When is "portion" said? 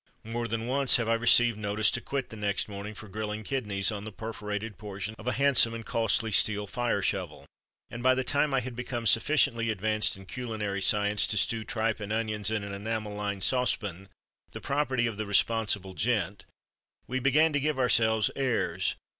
4.79-5.13